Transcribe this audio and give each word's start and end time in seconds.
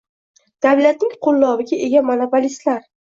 Davlatning 0.65 1.11
qo‘lloviga 1.27 1.79
ega 1.89 2.01
monopolistlar 2.09 2.81